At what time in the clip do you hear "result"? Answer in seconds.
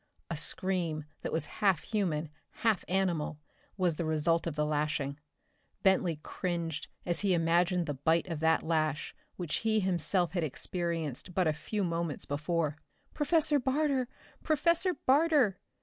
4.03-4.47